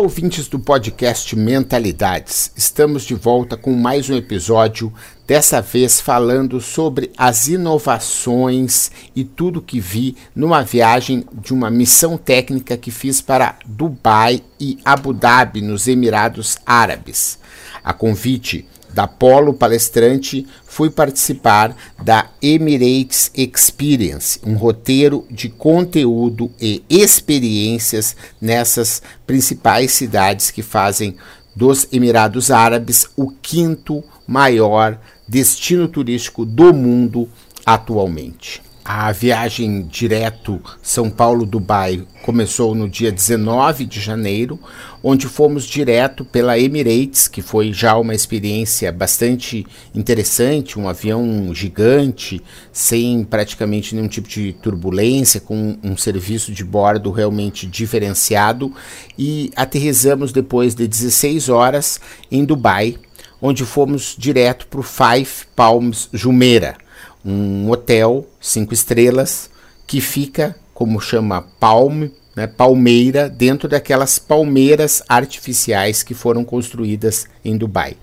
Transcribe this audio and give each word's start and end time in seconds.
ouvintes 0.00 0.48
do 0.48 0.58
podcast 0.58 1.36
Mentalidades. 1.36 2.50
Estamos 2.56 3.04
de 3.04 3.14
volta 3.14 3.54
com 3.54 3.74
mais 3.74 4.08
um 4.08 4.16
episódio, 4.16 4.90
dessa 5.26 5.60
vez 5.60 6.00
falando 6.00 6.58
sobre 6.58 7.12
as 7.18 7.48
inovações 7.48 8.90
e 9.14 9.24
tudo 9.24 9.60
que 9.60 9.78
vi 9.78 10.16
numa 10.34 10.62
viagem 10.62 11.26
de 11.34 11.52
uma 11.52 11.70
missão 11.70 12.16
técnica 12.16 12.78
que 12.78 12.90
fiz 12.90 13.20
para 13.20 13.58
Dubai 13.66 14.42
e 14.58 14.78
Abu 14.86 15.12
Dhabi, 15.12 15.60
nos 15.60 15.86
Emirados 15.86 16.56
Árabes. 16.64 17.38
A 17.84 17.92
convite 17.92 18.66
da 18.92 19.06
Polo 19.06 19.54
Palestrante, 19.54 20.46
fui 20.64 20.90
participar 20.90 21.76
da 22.02 22.28
Emirates 22.42 23.30
Experience, 23.34 24.40
um 24.44 24.54
roteiro 24.54 25.26
de 25.30 25.48
conteúdo 25.48 26.50
e 26.60 26.82
experiências 26.88 28.16
nessas 28.40 29.02
principais 29.26 29.92
cidades 29.92 30.50
que 30.50 30.62
fazem 30.62 31.16
dos 31.54 31.88
Emirados 31.92 32.50
Árabes 32.50 33.08
o 33.16 33.30
quinto 33.30 34.02
maior 34.26 34.98
destino 35.26 35.88
turístico 35.88 36.44
do 36.44 36.72
mundo 36.72 37.28
atualmente. 37.64 38.69
A 38.92 39.12
viagem 39.12 39.86
direto 39.86 40.60
São 40.82 41.08
Paulo-Dubai 41.08 42.04
começou 42.24 42.74
no 42.74 42.88
dia 42.88 43.12
19 43.12 43.86
de 43.86 44.00
janeiro, 44.00 44.58
onde 45.00 45.28
fomos 45.28 45.62
direto 45.62 46.24
pela 46.24 46.58
Emirates, 46.58 47.28
que 47.28 47.40
foi 47.40 47.72
já 47.72 47.96
uma 47.96 48.16
experiência 48.16 48.90
bastante 48.90 49.64
interessante, 49.94 50.76
um 50.76 50.88
avião 50.88 51.54
gigante, 51.54 52.42
sem 52.72 53.22
praticamente 53.22 53.94
nenhum 53.94 54.08
tipo 54.08 54.28
de 54.28 54.54
turbulência, 54.54 55.40
com 55.40 55.78
um 55.84 55.96
serviço 55.96 56.50
de 56.50 56.64
bordo 56.64 57.12
realmente 57.12 57.68
diferenciado, 57.68 58.74
e 59.16 59.52
aterrizamos 59.54 60.32
depois 60.32 60.74
de 60.74 60.88
16 60.88 61.48
horas 61.48 62.00
em 62.28 62.44
Dubai, 62.44 62.96
onde 63.40 63.64
fomos 63.64 64.16
direto 64.18 64.66
para 64.66 64.80
o 64.80 64.82
Five 64.82 65.46
Palms 65.54 66.08
Jumeirah 66.12 66.89
um 67.24 67.70
hotel 67.70 68.26
cinco 68.40 68.74
estrelas 68.74 69.50
que 69.86 70.00
fica, 70.00 70.56
como 70.72 71.00
chama, 71.00 71.42
palme, 71.58 72.12
né, 72.34 72.46
palmeira, 72.46 73.28
dentro 73.28 73.68
daquelas 73.68 74.18
palmeiras 74.18 75.02
artificiais 75.08 76.02
que 76.02 76.14
foram 76.14 76.44
construídas 76.44 77.26
em 77.44 77.56
Dubai. 77.56 77.96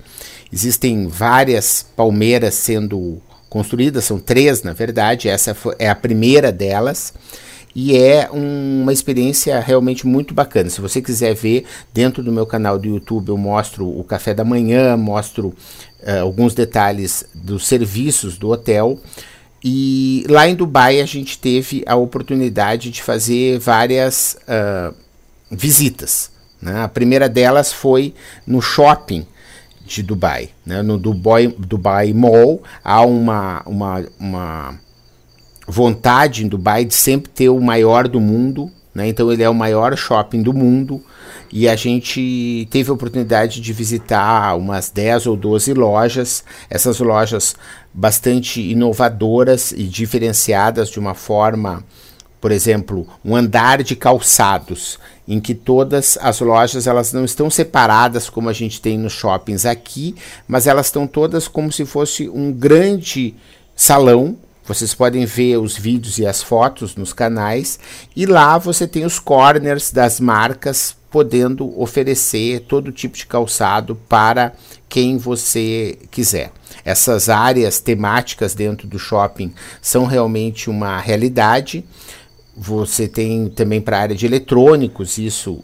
Existem 0.51 1.07
várias 1.07 1.85
palmeiras 1.95 2.55
sendo 2.55 3.21
construídas, 3.49 4.03
são 4.03 4.19
três 4.19 4.63
na 4.63 4.73
verdade, 4.73 5.29
essa 5.29 5.55
é 5.79 5.89
a 5.89 5.95
primeira 5.95 6.51
delas 6.51 7.13
e 7.75 7.95
é 7.95 8.27
um, 8.31 8.81
uma 8.81 8.91
experiência 8.91 9.59
realmente 9.59 10.07
muito 10.07 10.33
bacana. 10.33 10.67
Se 10.67 10.81
você 10.81 10.99
quiser 10.99 11.35
ver, 11.35 11.63
dentro 11.93 12.23
do 12.23 12.31
meu 12.31 12.45
canal 12.45 12.79
do 12.79 12.87
YouTube 12.87 13.29
eu 13.29 13.37
mostro 13.37 13.87
o 13.87 14.03
café 14.03 14.33
da 14.33 14.43
manhã, 14.43 14.97
mostro 14.97 15.53
uh, 16.07 16.21
alguns 16.21 16.53
detalhes 16.53 17.25
dos 17.33 17.67
serviços 17.67 18.37
do 18.37 18.49
hotel. 18.49 18.99
E 19.63 20.23
lá 20.29 20.47
em 20.47 20.55
Dubai 20.55 21.01
a 21.01 21.05
gente 21.05 21.37
teve 21.37 21.83
a 21.85 21.95
oportunidade 21.95 22.89
de 22.89 23.03
fazer 23.03 23.59
várias 23.59 24.37
uh, 24.47 24.95
visitas. 25.51 26.31
Né? 26.61 26.81
A 26.81 26.87
primeira 26.87 27.27
delas 27.27 27.73
foi 27.73 28.13
no 28.45 28.61
shopping 28.61 29.25
de 29.85 30.03
Dubai, 30.03 30.49
né? 30.65 30.81
no 30.81 30.97
Dubai, 30.97 31.47
Dubai 31.47 32.13
Mall. 32.13 32.61
Há 32.83 33.01
uma, 33.01 33.63
uma, 33.65 34.05
uma 34.19 34.79
vontade 35.67 36.45
em 36.45 36.47
Dubai 36.47 36.85
de 36.85 36.93
sempre 36.93 37.31
ter 37.31 37.49
o 37.49 37.59
maior 37.59 38.07
do 38.07 38.19
mundo. 38.19 38.71
Né? 38.97 39.09
Então 39.09 39.31
ele 39.31 39.43
é 39.43 39.49
o 39.49 39.53
maior 39.53 39.95
shopping 39.95 40.41
do 40.41 40.51
mundo 40.51 40.99
e 41.53 41.69
a 41.69 41.75
gente 41.75 42.67
teve 42.71 42.89
a 42.89 42.93
oportunidade 42.95 43.61
de 43.61 43.71
visitar 43.71 44.57
umas 44.57 44.89
10 44.89 45.27
ou 45.27 45.37
12 45.37 45.71
lojas, 45.75 46.43
essas 46.67 46.99
lojas 46.99 47.55
bastante 47.93 48.59
inovadoras 48.59 49.71
e 49.71 49.83
diferenciadas 49.83 50.89
de 50.89 50.97
uma 50.99 51.13
forma, 51.13 51.83
por 52.41 52.51
exemplo, 52.51 53.07
um 53.23 53.35
andar 53.35 53.83
de 53.83 53.95
calçados, 53.95 54.97
em 55.27 55.39
que 55.39 55.53
todas 55.53 56.17
as 56.19 56.39
lojas 56.39 56.87
elas 56.87 57.13
não 57.13 57.23
estão 57.23 57.51
separadas 57.51 58.31
como 58.31 58.49
a 58.49 58.53
gente 58.53 58.81
tem 58.81 58.97
nos 58.97 59.13
shoppings 59.13 59.63
aqui, 59.67 60.15
mas 60.47 60.65
elas 60.65 60.87
estão 60.87 61.05
todas 61.05 61.47
como 61.47 61.71
se 61.71 61.85
fosse 61.85 62.27
um 62.27 62.51
grande 62.51 63.35
salão 63.75 64.35
vocês 64.67 64.93
podem 64.93 65.25
ver 65.25 65.57
os 65.57 65.77
vídeos 65.77 66.17
e 66.17 66.25
as 66.25 66.43
fotos 66.43 66.95
nos 66.95 67.13
canais 67.13 67.79
e 68.15 68.25
lá 68.25 68.57
você 68.57 68.85
tem 68.85 69.05
os 69.05 69.17
corners 69.17 69.91
das 69.91 70.19
marcas 70.19 70.95
podendo 71.09 71.79
oferecer 71.79 72.65
todo 72.67 72.91
tipo 72.91 73.15
de 73.15 73.25
calçado 73.25 73.95
para 74.09 74.53
quem 74.89 75.17
você 75.17 75.97
quiser. 76.11 76.51
Essas 76.83 77.29
áreas 77.29 77.79
temáticas 77.79 78.53
dentro 78.53 78.87
do 78.87 78.99
shopping 78.99 79.53
são 79.81 80.05
realmente 80.05 80.69
uma 80.69 80.99
realidade. 80.99 81.85
Você 82.55 83.07
tem 83.07 83.47
também 83.49 83.79
para 83.79 83.97
a 83.97 84.01
área 84.01 84.15
de 84.15 84.25
eletrônicos 84.25 85.17
isso 85.17 85.63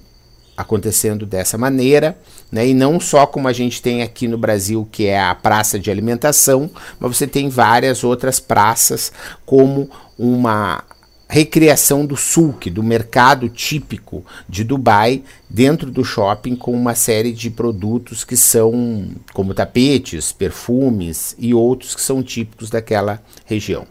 acontecendo 0.56 1.26
dessa 1.26 1.58
maneira, 1.58 2.18
né? 2.52 2.68
E 2.68 2.74
não 2.74 3.00
só 3.00 3.26
como 3.26 3.48
a 3.48 3.54
gente 3.54 3.82
tem 3.82 4.02
aqui 4.04 4.28
no 4.28 4.38
Brasil, 4.38 4.88
que 4.92 5.08
é 5.08 5.20
a 5.20 5.34
praça 5.34 5.80
de 5.80 5.90
alimentação, 5.90 6.70
mas 7.00 7.18
você 7.18 7.28
tem 7.28 7.50
várias 7.50 8.04
outras 8.04 8.40
praças 8.40 9.12
como 9.46 9.90
uma 10.18 10.84
recriação 11.34 12.06
do 12.06 12.16
sulk, 12.16 12.70
do 12.70 12.84
mercado 12.84 13.50
típico 13.50 14.24
de 14.48 14.64
Dubai, 14.64 15.24
dentro 15.50 15.90
do 15.90 16.06
shopping 16.06 16.56
com 16.56 16.72
uma 16.72 16.94
série 16.94 17.32
de 17.32 17.50
produtos 17.50 18.24
que 18.24 18.38
são 18.38 19.08
como 19.34 19.52
tapetes, 19.52 20.32
perfumes 20.32 21.36
e 21.40 21.52
outros 21.52 21.96
que 21.96 22.02
são 22.02 22.22
típicos 22.22 22.70
daquela 22.70 23.20
região. 23.46 23.88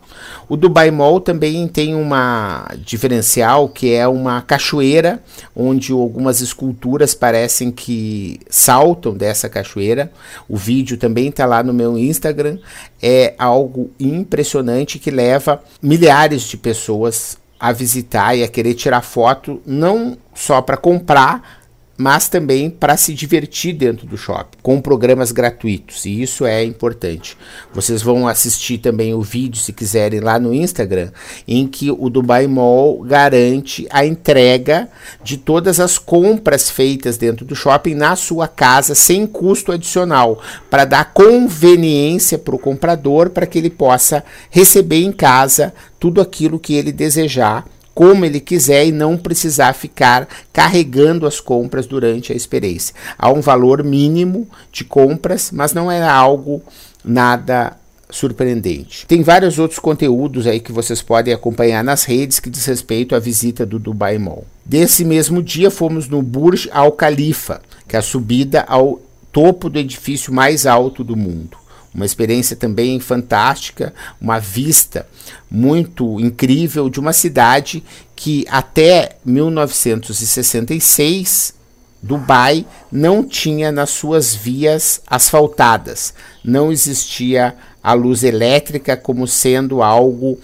O 0.48 0.56
Dubai 0.56 0.92
Mall 0.92 1.20
também 1.20 1.66
tem 1.66 1.96
uma 1.96 2.68
diferencial 2.78 3.68
que 3.68 3.92
é 3.92 4.06
uma 4.06 4.40
cachoeira 4.42 5.20
onde 5.54 5.90
algumas 5.90 6.40
esculturas 6.40 7.12
parecem 7.12 7.72
que 7.72 8.38
saltam 8.48 9.14
dessa 9.14 9.48
cachoeira. 9.48 10.12
O 10.48 10.56
vídeo 10.56 10.96
também 10.96 11.28
está 11.28 11.44
lá 11.44 11.60
no 11.64 11.72
meu 11.72 11.98
Instagram. 11.98 12.58
É 13.02 13.34
algo 13.36 13.90
impressionante 13.98 14.98
que 14.98 15.10
leva 15.10 15.62
milhares 15.82 16.42
de 16.42 16.56
pessoas 16.56 17.36
a 17.58 17.72
visitar 17.72 18.36
e 18.36 18.42
a 18.42 18.48
querer 18.48 18.74
tirar 18.74 19.02
foto, 19.02 19.60
não 19.66 20.16
só 20.34 20.60
para 20.60 20.76
comprar, 20.76 21.61
mas 21.96 22.28
também 22.28 22.70
para 22.70 22.96
se 22.96 23.12
divertir 23.14 23.74
dentro 23.74 24.06
do 24.06 24.16
shopping, 24.16 24.58
com 24.62 24.80
programas 24.80 25.30
gratuitos, 25.30 26.04
e 26.04 26.22
isso 26.22 26.44
é 26.46 26.64
importante. 26.64 27.36
Vocês 27.72 28.02
vão 28.02 28.26
assistir 28.26 28.78
também 28.78 29.14
o 29.14 29.20
vídeo, 29.20 29.60
se 29.60 29.72
quiserem, 29.72 30.20
lá 30.20 30.38
no 30.38 30.54
Instagram, 30.54 31.10
em 31.46 31.66
que 31.66 31.90
o 31.90 32.08
Dubai 32.08 32.46
Mall 32.46 33.02
garante 33.02 33.86
a 33.90 34.04
entrega 34.04 34.88
de 35.22 35.36
todas 35.36 35.78
as 35.78 35.98
compras 35.98 36.70
feitas 36.70 37.16
dentro 37.16 37.44
do 37.44 37.54
shopping 37.54 37.94
na 37.94 38.16
sua 38.16 38.48
casa, 38.48 38.94
sem 38.94 39.26
custo 39.26 39.72
adicional, 39.72 40.40
para 40.70 40.84
dar 40.84 41.12
conveniência 41.12 42.38
para 42.38 42.54
o 42.54 42.58
comprador, 42.58 43.30
para 43.30 43.46
que 43.46 43.58
ele 43.58 43.70
possa 43.70 44.24
receber 44.50 45.02
em 45.02 45.12
casa 45.12 45.74
tudo 46.00 46.20
aquilo 46.20 46.58
que 46.58 46.74
ele 46.74 46.90
desejar 46.90 47.64
como 47.94 48.24
ele 48.24 48.40
quiser 48.40 48.86
e 48.86 48.92
não 48.92 49.16
precisar 49.16 49.72
ficar 49.72 50.28
carregando 50.52 51.26
as 51.26 51.40
compras 51.40 51.86
durante 51.86 52.32
a 52.32 52.36
experiência. 52.36 52.94
Há 53.18 53.30
um 53.30 53.40
valor 53.40 53.82
mínimo 53.84 54.48
de 54.70 54.84
compras, 54.84 55.50
mas 55.52 55.72
não 55.72 55.90
é 55.90 56.02
algo 56.02 56.62
nada 57.04 57.76
surpreendente. 58.12 59.06
Tem 59.06 59.22
vários 59.22 59.58
outros 59.58 59.78
conteúdos 59.78 60.46
aí 60.46 60.60
que 60.60 60.72
vocês 60.72 61.02
podem 61.02 61.32
acompanhar 61.32 61.82
nas 61.82 62.04
redes 62.04 62.38
que 62.38 62.50
diz 62.50 62.64
respeito 62.66 63.14
à 63.14 63.18
visita 63.18 63.64
do 63.64 63.78
Dubai 63.78 64.18
Mall. 64.18 64.44
Desse 64.64 65.04
mesmo 65.04 65.42
dia 65.42 65.70
fomos 65.70 66.08
no 66.08 66.22
Burj 66.22 66.68
Al 66.72 66.92
Khalifa, 66.92 67.62
que 67.88 67.96
é 67.96 67.98
a 67.98 68.02
subida 68.02 68.64
ao 68.68 69.00
topo 69.32 69.70
do 69.70 69.78
edifício 69.78 70.32
mais 70.32 70.66
alto 70.66 71.02
do 71.02 71.16
mundo. 71.16 71.56
Uma 71.94 72.06
experiência 72.06 72.56
também 72.56 72.98
fantástica, 72.98 73.92
uma 74.20 74.38
vista 74.38 75.06
muito 75.50 76.18
incrível 76.18 76.88
de 76.88 76.98
uma 76.98 77.12
cidade 77.12 77.84
que 78.16 78.46
até 78.48 79.16
1966 79.24 81.54
Dubai 82.02 82.66
não 82.90 83.22
tinha 83.22 83.70
nas 83.70 83.90
suas 83.90 84.34
vias 84.34 85.00
asfaltadas, 85.06 86.12
não 86.42 86.72
existia 86.72 87.54
a 87.80 87.92
luz 87.92 88.24
elétrica 88.24 88.96
como 88.96 89.28
sendo 89.28 89.82
algo 89.82 90.40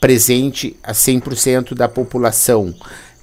presente 0.00 0.76
a 0.82 0.92
100% 0.92 1.74
da 1.74 1.88
população 1.88 2.74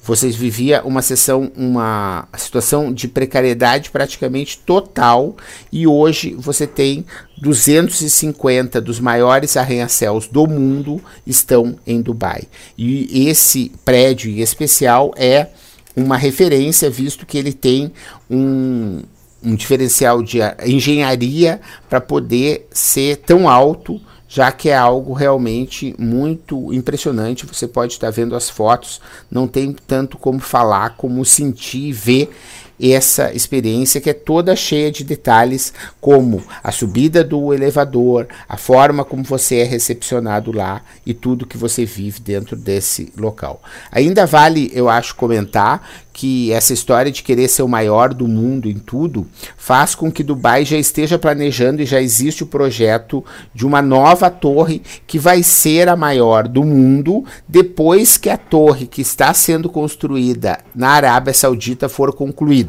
vocês 0.03 0.35
vivia 0.35 0.83
uma 0.83 1.01
sessão, 1.01 1.50
uma 1.55 2.27
situação 2.38 2.91
de 2.91 3.07
precariedade 3.07 3.89
praticamente 3.89 4.57
total 4.59 5.35
e 5.71 5.88
hoje 5.88 6.35
você 6.38 6.67
tem 6.67 7.05
250 7.38 8.81
dos 8.81 9.00
maiores 9.00 9.55
arranha-céus 9.55 10.27
do 10.27 10.45
mundo 10.45 11.01
estão 11.25 11.77
em 11.88 12.01
Dubai. 12.01 12.44
E 12.77 13.29
esse 13.29 13.71
prédio 13.85 14.29
em 14.29 14.41
especial 14.41 15.13
é 15.15 15.47
uma 15.95 16.17
referência, 16.17 16.89
visto 16.89 17.25
que 17.25 17.38
ele 17.38 17.53
tem 17.53 17.91
um, 18.29 19.03
um 19.41 19.55
diferencial 19.55 20.21
de 20.21 20.39
engenharia 20.65 21.61
para 21.89 22.01
poder 22.01 22.67
ser 22.71 23.17
tão 23.17 23.47
alto, 23.47 24.01
já 24.33 24.51
que 24.51 24.69
é 24.69 24.75
algo 24.75 25.13
realmente 25.13 25.94
muito 26.00 26.74
impressionante. 26.74 27.45
Você 27.45 27.68
pode 27.68 27.94
estar 27.94 28.09
vendo 28.09 28.35
as 28.35 28.50
fotos, 28.50 29.00
não 29.30 29.47
tem 29.47 29.75
tanto 29.85 30.18
como 30.18 30.39
falar, 30.39 30.97
como 30.97 31.24
sentir 31.24 31.89
e 31.89 31.94
ver 31.94 32.35
essa 32.81 33.33
experiência 33.33 34.01
que 34.01 34.09
é 34.09 34.13
toda 34.13 34.55
cheia 34.55 34.91
de 34.91 35.03
detalhes, 35.03 35.73
como 36.01 36.43
a 36.63 36.71
subida 36.71 37.23
do 37.23 37.53
elevador, 37.53 38.27
a 38.47 38.57
forma 38.57 39.05
como 39.05 39.23
você 39.23 39.57
é 39.57 39.63
recepcionado 39.63 40.51
lá 40.51 40.81
e 41.05 41.13
tudo 41.13 41.45
que 41.45 41.57
você 41.57 41.85
vive 41.85 42.19
dentro 42.19 42.55
desse 42.55 43.11
local. 43.17 43.61
Ainda 43.91 44.25
vale, 44.25 44.71
eu 44.73 44.89
acho, 44.89 45.15
comentar 45.15 45.87
que 46.13 46.53
essa 46.53 46.71
história 46.71 47.11
de 47.11 47.23
querer 47.23 47.47
ser 47.47 47.63
o 47.63 47.67
maior 47.67 48.13
do 48.13 48.27
mundo 48.27 48.69
em 48.69 48.77
tudo 48.77 49.27
faz 49.57 49.95
com 49.95 50.11
que 50.11 50.23
Dubai 50.23 50.63
já 50.63 50.77
esteja 50.77 51.17
planejando 51.17 51.81
e 51.81 51.85
já 51.85 51.99
existe 51.99 52.43
o 52.43 52.47
projeto 52.47 53.25
de 53.53 53.65
uma 53.65 53.81
nova 53.81 54.29
torre 54.29 54.81
que 55.07 55.17
vai 55.17 55.41
ser 55.41 55.89
a 55.89 55.95
maior 55.95 56.47
do 56.47 56.63
mundo 56.63 57.25
depois 57.47 58.15
que 58.17 58.29
a 58.29 58.37
torre 58.37 58.85
que 58.85 59.01
está 59.01 59.33
sendo 59.33 59.69
construída 59.69 60.59
na 60.75 60.89
Arábia 60.89 61.33
Saudita 61.33 61.89
for 61.89 62.13
concluída. 62.13 62.62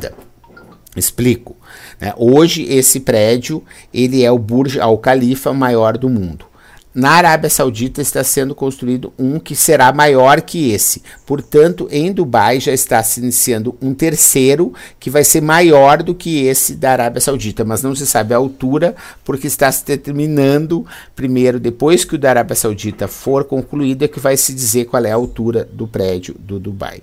Explico. 0.97 1.57
Né? 2.01 2.13
Hoje 2.17 2.63
esse 2.65 3.01
prédio 3.01 3.63
ele 3.93 4.23
é 4.23 4.31
o 4.31 4.39
Burj 4.39 4.79
Al 4.79 4.99
Khalifa 4.99 5.53
maior 5.53 5.99
do 5.99 6.09
mundo. 6.09 6.47
Na 6.95 7.11
Arábia 7.11 7.51
Saudita 7.51 8.01
está 8.01 8.23
sendo 8.23 8.55
construído 8.55 9.13
um 9.19 9.41
que 9.41 9.57
será 9.57 9.93
maior 9.93 10.41
que 10.41 10.71
esse. 10.71 11.03
Portanto, 11.27 11.89
em 11.91 12.13
Dubai 12.13 12.61
já 12.61 12.73
está 12.73 13.03
se 13.03 13.19
iniciando 13.19 13.77
um 13.83 13.93
terceiro 13.93 14.73
que 15.01 15.11
vai 15.11 15.25
ser 15.25 15.41
maior 15.41 16.05
do 16.05 16.15
que 16.15 16.45
esse 16.47 16.77
da 16.77 16.93
Arábia 16.93 17.21
Saudita, 17.21 17.65
mas 17.65 17.83
não 17.83 17.97
se 17.97 18.07
sabe 18.07 18.33
a 18.33 18.37
altura, 18.37 18.95
porque 19.25 19.49
está 19.49 19.73
se 19.73 19.85
determinando 19.85 20.87
primeiro, 21.17 21.59
depois 21.59 22.05
que 22.05 22.15
o 22.15 22.19
da 22.19 22.31
Arábia 22.31 22.55
Saudita 22.55 23.09
for 23.09 23.43
concluído, 23.43 24.05
é 24.05 24.09
que 24.09 24.21
vai 24.21 24.37
se 24.37 24.55
dizer 24.55 24.85
qual 24.85 25.05
é 25.05 25.11
a 25.11 25.17
altura 25.17 25.69
do 25.73 25.89
prédio 25.89 26.37
do 26.39 26.61
Dubai. 26.61 27.03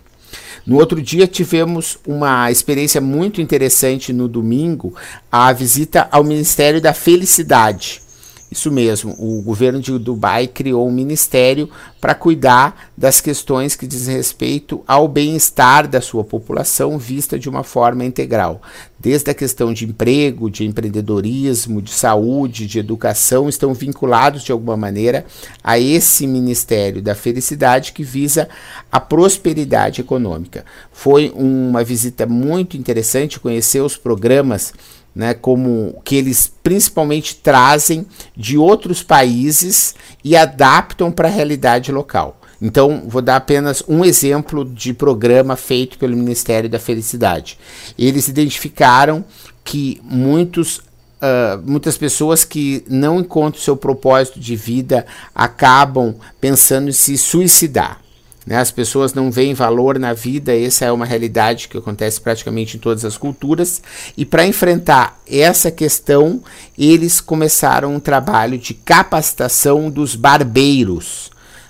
No 0.66 0.78
outro 0.78 1.02
dia 1.02 1.28
tivemos 1.28 1.98
uma 2.06 2.52
experiência 2.52 3.02
muito 3.02 3.42
interessante 3.42 4.14
no 4.14 4.28
domingo, 4.28 4.94
a 5.32 5.52
visita 5.52 6.08
ao 6.12 6.24
Ministério 6.24 6.80
da 6.80 6.94
Felicidade. 6.94 8.02
Isso 8.52 8.70
mesmo, 8.70 9.16
o 9.18 9.42
governo 9.42 9.80
de 9.80 9.98
Dubai 9.98 10.46
criou 10.46 10.86
um 10.86 10.92
ministério 10.92 11.70
para 12.02 12.14
cuidar 12.14 12.92
das 12.98 13.22
questões 13.22 13.78
que 13.78 13.88
dizem 13.88 14.18
respeito 14.18 14.84
ao 14.86 15.08
bem-estar 15.08 15.88
da 15.88 16.02
sua 16.02 16.22
população 16.22 16.98
vista 16.98 17.40
de 17.40 17.48
uma 17.48 17.64
forma 17.64 18.04
integral. 18.04 18.62
Desde 19.00 19.32
a 19.32 19.34
questão 19.34 19.74
de 19.74 19.86
emprego, 19.86 20.52
de 20.52 20.66
empreendedorismo, 20.66 21.82
de 21.82 21.92
saúde, 21.92 22.68
de 22.68 22.78
educação, 22.78 23.48
estão 23.48 23.74
vinculados 23.74 24.44
de 24.44 24.52
alguma 24.52 24.76
maneira 24.76 25.26
a 25.64 25.80
esse 25.80 26.28
Ministério 26.28 27.02
da 27.02 27.16
Felicidade 27.16 27.94
que 27.94 28.04
visa 28.04 28.50
a 28.92 29.00
prosperidade 29.00 30.02
econômica. 30.02 30.66
Foi 30.92 31.32
uma 31.34 31.86
visita 31.86 32.26
muito 32.26 32.76
interessante 32.76 33.40
conhecer 33.40 33.80
os 33.80 33.96
programas 33.96 34.74
né, 35.16 35.34
como 35.34 36.02
que 36.04 36.16
eles 36.16 36.52
principalmente 36.64 37.36
trazem 37.36 38.06
de 38.36 38.58
outros 38.58 39.04
países 39.04 39.96
e 40.24 40.36
adaptam 40.36 41.12
para 41.12 41.28
a 41.28 41.32
realidade 41.32 41.92
local. 41.92 42.38
Então, 42.62 43.04
vou 43.08 43.22
dar 43.22 43.38
apenas 43.38 43.84
um 43.88 44.06
exemplo 44.06 44.64
de 44.64 44.94
programa 44.94 45.56
feito 45.56 45.98
pelo 45.98 46.16
Ministério 46.16 46.70
da 46.70 46.78
Felicidade. 46.78 47.58
Eles 47.98 48.28
identificaram 48.28 49.26
que 49.64 50.00
muitos, 50.04 50.78
uh, 50.78 51.62
muitas 51.66 51.98
pessoas 51.98 52.46
que 52.46 52.84
não 52.88 53.20
encontram 53.20 53.62
seu 53.62 53.76
propósito 53.76 54.40
de 54.40 54.56
vida 54.56 55.08
acabam 55.34 56.16
pensando 56.40 56.90
em 56.90 56.94
se 56.94 57.18
suicidar. 57.18 58.01
Né? 58.46 58.58
As 58.58 58.72
pessoas 58.72 59.14
não 59.14 59.30
veem 59.30 59.54
valor 59.54 60.00
na 60.00 60.14
vida, 60.14 60.56
essa 60.56 60.86
é 60.86 60.92
uma 60.92 61.06
realidade 61.06 61.68
que 61.68 61.78
acontece 61.78 62.20
praticamente 62.20 62.78
em 62.78 62.80
todas 62.80 63.06
as 63.06 63.18
culturas. 63.18 63.82
E 64.18 64.26
para 64.26 64.46
enfrentar 64.46 65.20
essa 65.28 65.70
questão, 65.70 66.42
eles 66.78 67.22
começaram 67.22 67.96
um 67.96 68.00
trabalho 68.00 68.58
de 68.58 68.74
capacitação 68.74 69.90
dos 69.90 70.16
barbeiros, 70.16 71.30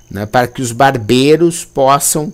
né? 0.09 0.25
para 0.25 0.47
que 0.47 0.61
os 0.61 0.71
barbeiros 0.71 1.65
possam, 1.65 2.31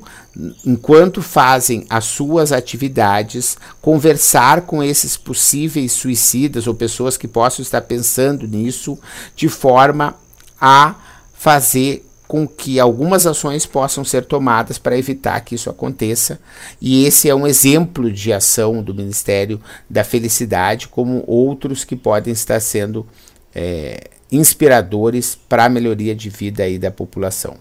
enquanto 0.63 1.21
fazem 1.21 1.85
as 1.89 2.05
suas 2.05 2.51
atividades, 2.51 3.57
conversar 3.81 4.61
com 4.61 4.83
esses 4.83 5.17
possíveis 5.17 5.93
suicidas 5.93 6.67
ou 6.67 6.75
pessoas 6.75 7.17
que 7.17 7.27
possam 7.27 7.63
estar 7.63 7.81
pensando 7.81 8.47
nisso, 8.47 8.99
de 9.35 9.49
forma 9.49 10.15
a 10.61 10.95
fazer 11.33 12.06
com 12.27 12.47
que 12.47 12.79
algumas 12.79 13.25
ações 13.25 13.65
possam 13.65 14.03
ser 14.03 14.25
tomadas 14.25 14.77
para 14.77 14.97
evitar 14.97 15.39
que 15.41 15.55
isso 15.55 15.69
aconteça. 15.69 16.39
E 16.81 17.05
esse 17.05 17.29
é 17.29 17.33
um 17.33 17.47
exemplo 17.47 18.11
de 18.11 18.33
ação 18.33 18.83
do 18.83 18.93
Ministério 18.93 19.61
da 19.89 20.03
Felicidade, 20.03 20.89
como 20.89 21.23
outros 21.25 21.85
que 21.85 21.95
podem 21.95 22.33
estar 22.33 22.59
sendo 22.59 23.07
é, 23.55 24.09
inspiradores 24.31 25.37
para 25.47 25.65
a 25.65 25.69
melhoria 25.69 26.13
de 26.13 26.29
vida 26.29 26.63
aí 26.63 26.77
da 26.77 26.91
população. 26.91 27.55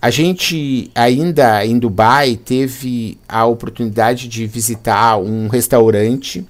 A 0.00 0.10
gente 0.10 0.90
ainda 0.96 1.64
em 1.64 1.78
Dubai 1.78 2.34
teve 2.36 3.16
a 3.28 3.46
oportunidade 3.46 4.26
de 4.26 4.48
visitar 4.48 5.16
um 5.16 5.46
restaurante 5.46 6.44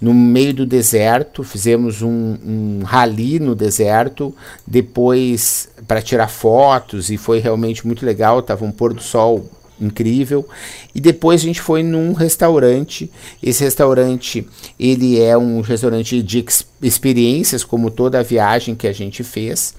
no 0.00 0.14
meio 0.14 0.54
do 0.54 0.64
deserto, 0.64 1.44
fizemos 1.44 2.00
um, 2.00 2.36
um 2.44 2.82
rally 2.84 3.38
no 3.38 3.54
deserto, 3.54 4.34
depois 4.66 5.68
para 5.86 6.00
tirar 6.00 6.28
fotos 6.28 7.10
e 7.10 7.18
foi 7.18 7.38
realmente 7.38 7.86
muito 7.86 8.06
legal, 8.06 8.38
estava 8.38 8.64
um 8.64 8.72
pôr 8.72 8.94
do 8.94 9.02
sol 9.02 9.44
incrível. 9.80 10.48
E 10.94 11.00
depois 11.00 11.40
a 11.40 11.44
gente 11.44 11.60
foi 11.60 11.82
num 11.82 12.12
restaurante. 12.12 13.10
Esse 13.42 13.64
restaurante, 13.64 14.46
ele 14.78 15.20
é 15.20 15.36
um 15.36 15.60
restaurante 15.60 16.22
de 16.22 16.44
experiências, 16.82 17.64
como 17.64 17.90
toda 17.90 18.20
a 18.20 18.22
viagem 18.22 18.74
que 18.74 18.86
a 18.86 18.92
gente 18.92 19.24
fez. 19.24 19.74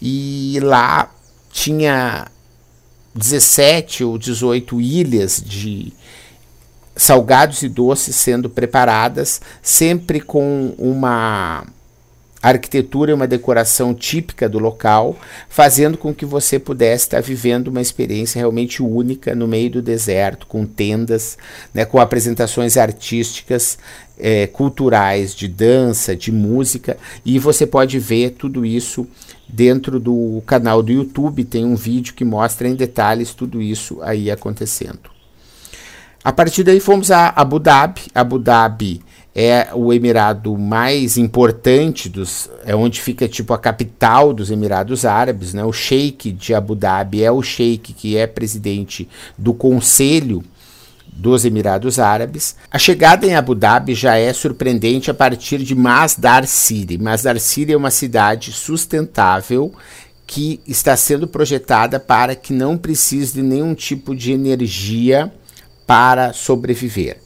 E 0.00 0.58
lá 0.62 1.10
tinha 1.52 2.26
17 3.14 4.04
ou 4.04 4.18
18 4.18 4.80
ilhas 4.80 5.42
de 5.44 5.92
salgados 6.96 7.62
e 7.62 7.68
doces 7.68 8.16
sendo 8.16 8.48
preparadas, 8.48 9.40
sempre 9.62 10.20
com 10.20 10.74
uma 10.78 11.66
arquitetura 12.42 13.10
e 13.10 13.14
uma 13.14 13.26
decoração 13.26 13.92
típica 13.94 14.48
do 14.48 14.58
local, 14.58 15.16
fazendo 15.48 15.98
com 15.98 16.14
que 16.14 16.24
você 16.24 16.58
pudesse 16.58 17.04
estar 17.04 17.20
vivendo 17.20 17.68
uma 17.68 17.80
experiência 17.80 18.38
realmente 18.38 18.82
única 18.82 19.34
no 19.34 19.48
meio 19.48 19.70
do 19.70 19.82
deserto, 19.82 20.46
com 20.46 20.64
tendas, 20.64 21.36
né, 21.74 21.84
com 21.84 21.98
apresentações 21.98 22.76
artísticas, 22.76 23.78
é, 24.18 24.46
culturais, 24.46 25.34
de 25.34 25.48
dança, 25.48 26.16
de 26.16 26.32
música, 26.32 26.96
e 27.24 27.38
você 27.38 27.66
pode 27.66 27.98
ver 27.98 28.30
tudo 28.30 28.64
isso 28.64 29.06
dentro 29.48 29.98
do 30.00 30.42
canal 30.46 30.82
do 30.82 30.92
YouTube. 30.92 31.44
Tem 31.44 31.64
um 31.64 31.76
vídeo 31.76 32.14
que 32.14 32.24
mostra 32.24 32.68
em 32.68 32.74
detalhes 32.74 33.34
tudo 33.34 33.60
isso 33.60 33.98
aí 34.02 34.30
acontecendo. 34.30 35.15
A 36.26 36.32
partir 36.32 36.64
daí 36.64 36.80
fomos 36.80 37.12
a 37.12 37.32
Abu 37.36 37.60
Dhabi. 37.60 38.00
Abu 38.12 38.40
Dhabi 38.40 39.00
é 39.32 39.68
o 39.72 39.92
emirado 39.92 40.58
mais 40.58 41.16
importante 41.16 42.08
dos, 42.08 42.50
é 42.64 42.74
onde 42.74 43.00
fica 43.00 43.28
tipo 43.28 43.54
a 43.54 43.58
capital 43.58 44.34
dos 44.34 44.50
Emirados 44.50 45.04
Árabes, 45.04 45.54
né? 45.54 45.64
O 45.64 45.72
Sheik 45.72 46.32
de 46.32 46.52
Abu 46.52 46.74
Dhabi 46.74 47.22
é 47.22 47.30
o 47.30 47.40
Sheik 47.40 47.92
que 47.92 48.16
é 48.16 48.26
presidente 48.26 49.08
do 49.38 49.54
Conselho 49.54 50.42
dos 51.06 51.44
Emirados 51.44 52.00
Árabes. 52.00 52.56
A 52.72 52.76
chegada 52.76 53.24
em 53.24 53.36
Abu 53.36 53.54
Dhabi 53.54 53.94
já 53.94 54.16
é 54.16 54.32
surpreendente 54.32 55.08
a 55.08 55.14
partir 55.14 55.58
de 55.58 55.76
Masdar 55.76 56.44
City. 56.44 56.98
Masdar 56.98 57.38
City 57.38 57.72
é 57.72 57.76
uma 57.76 57.92
cidade 57.92 58.50
sustentável 58.50 59.72
que 60.26 60.58
está 60.66 60.96
sendo 60.96 61.28
projetada 61.28 62.00
para 62.00 62.34
que 62.34 62.52
não 62.52 62.76
precise 62.76 63.34
de 63.34 63.42
nenhum 63.42 63.76
tipo 63.76 64.12
de 64.12 64.32
energia 64.32 65.32
para 65.86 66.32
sobreviver. 66.32 67.18